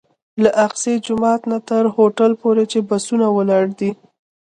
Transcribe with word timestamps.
له 0.43 0.49
اقصی 0.65 0.93
جومات 1.05 1.41
نه 1.51 1.57
تر 1.69 1.83
هوټل 1.95 2.31
پورې 2.41 2.63
چې 2.71 2.79
بسونه 2.89 3.25
ولاړ 3.37 3.65
دي. 3.79 3.91